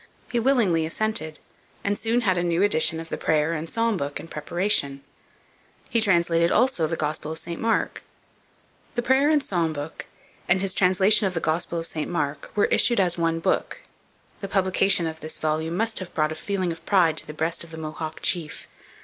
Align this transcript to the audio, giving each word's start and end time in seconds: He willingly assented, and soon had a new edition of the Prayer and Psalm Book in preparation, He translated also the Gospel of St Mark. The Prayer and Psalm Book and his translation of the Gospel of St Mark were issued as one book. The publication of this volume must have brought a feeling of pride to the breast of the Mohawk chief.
He 0.31 0.39
willingly 0.39 0.87
assented, 0.87 1.37
and 1.83 1.95
soon 1.95 2.21
had 2.21 2.35
a 2.35 2.41
new 2.43 2.63
edition 2.63 2.99
of 2.99 3.09
the 3.09 3.19
Prayer 3.19 3.53
and 3.53 3.69
Psalm 3.69 3.97
Book 3.97 4.19
in 4.19 4.27
preparation, 4.27 5.03
He 5.91 6.01
translated 6.01 6.51
also 6.51 6.87
the 6.87 6.95
Gospel 6.95 7.33
of 7.33 7.37
St 7.37 7.61
Mark. 7.61 8.01
The 8.95 9.03
Prayer 9.03 9.29
and 9.29 9.43
Psalm 9.43 9.73
Book 9.73 10.07
and 10.49 10.59
his 10.59 10.73
translation 10.73 11.27
of 11.27 11.35
the 11.35 11.39
Gospel 11.39 11.77
of 11.77 11.85
St 11.85 12.09
Mark 12.09 12.49
were 12.55 12.65
issued 12.65 12.99
as 12.99 13.15
one 13.15 13.39
book. 13.39 13.81
The 14.39 14.47
publication 14.47 15.05
of 15.05 15.19
this 15.19 15.37
volume 15.37 15.77
must 15.77 15.99
have 15.99 16.15
brought 16.15 16.31
a 16.31 16.35
feeling 16.35 16.71
of 16.71 16.83
pride 16.87 17.15
to 17.17 17.27
the 17.27 17.33
breast 17.35 17.63
of 17.63 17.69
the 17.69 17.77
Mohawk 17.77 18.21
chief. 18.23 18.67